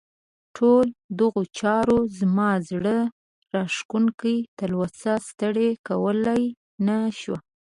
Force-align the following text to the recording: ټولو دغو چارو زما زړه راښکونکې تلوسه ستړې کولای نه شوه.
ټولو 0.55 0.91
دغو 1.19 1.41
چارو 1.59 1.97
زما 2.19 2.49
زړه 2.69 2.97
راښکونکې 3.53 4.35
تلوسه 4.57 5.13
ستړې 5.29 5.69
کولای 5.87 6.43
نه 6.87 6.97
شوه. 7.19 7.37